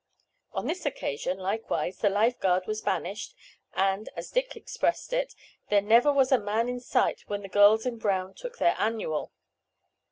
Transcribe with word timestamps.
On 0.53 0.65
this 0.65 0.83
occasion, 0.87 1.37
likewise, 1.37 1.99
the 1.99 2.09
life 2.09 2.39
guard 2.39 2.65
was 2.65 2.81
banished, 2.81 3.35
and, 3.73 4.09
as 4.15 4.31
Dick 4.31 4.55
expressed 4.55 5.13
it, 5.13 5.35
"there 5.69 5.79
never 5.79 6.11
was 6.11 6.31
a 6.31 6.39
man 6.39 6.67
in 6.67 6.79
sight 6.79 7.21
when 7.27 7.43
the 7.43 7.47
girls 7.47 7.85
in 7.85 7.99
brown 7.99 8.33
took 8.33 8.57
their 8.57 8.73
annual." 8.79 9.31